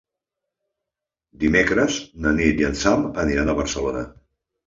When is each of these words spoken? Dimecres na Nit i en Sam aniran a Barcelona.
Dimecres 1.43 1.99
na 2.25 2.33
Nit 2.39 2.63
i 2.63 2.67
en 2.69 2.79
Sam 2.85 3.05
aniran 3.25 3.51
a 3.51 3.55
Barcelona. 3.63 4.05